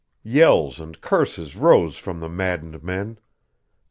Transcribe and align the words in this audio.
Yells 0.23 0.79
and 0.79 0.99
curses 0.99 1.55
rose 1.55 1.95
from 1.95 2.21
the 2.21 2.27
maddened 2.27 2.81
men. 2.83 3.19